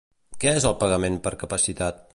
[0.43, 2.07] Què és el pagament per capacitat?